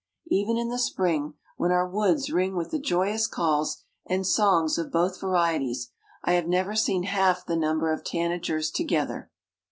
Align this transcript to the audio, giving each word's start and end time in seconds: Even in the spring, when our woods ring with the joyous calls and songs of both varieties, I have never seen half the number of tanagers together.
Even 0.31 0.57
in 0.57 0.69
the 0.69 0.79
spring, 0.79 1.35
when 1.57 1.69
our 1.71 1.87
woods 1.87 2.31
ring 2.31 2.55
with 2.55 2.71
the 2.71 2.79
joyous 2.79 3.27
calls 3.27 3.83
and 4.07 4.25
songs 4.25 4.79
of 4.79 4.91
both 4.91 5.21
varieties, 5.21 5.91
I 6.23 6.31
have 6.33 6.47
never 6.47 6.73
seen 6.75 7.03
half 7.03 7.45
the 7.45 7.55
number 7.55 7.93
of 7.93 8.03
tanagers 8.03 8.71
together. 8.71 9.29